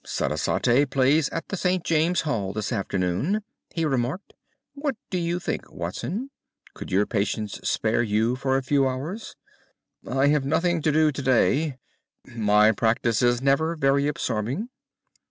"Sarasate 0.03 0.89
plays 0.89 1.29
at 1.29 1.49
the 1.49 1.55
St. 1.55 1.83
James's 1.83 2.23
Hall 2.23 2.53
this 2.53 2.71
afternoon," 2.71 3.43
he 3.71 3.85
remarked. 3.85 4.33
"What 4.73 4.95
do 5.11 5.19
you 5.19 5.37
think, 5.37 5.71
Watson? 5.71 6.31
Could 6.73 6.91
your 6.91 7.05
patients 7.05 7.59
spare 7.69 8.01
you 8.01 8.35
for 8.35 8.57
a 8.57 8.63
few 8.63 8.87
hours?" 8.89 9.35
"I 10.09 10.29
have 10.29 10.43
nothing 10.43 10.81
to 10.81 10.91
do 10.91 11.11
to 11.11 11.21
day. 11.21 11.77
My 12.25 12.71
practice 12.71 13.21
is 13.21 13.43
never 13.43 13.75
very 13.75 14.07
absorbing." 14.07 14.69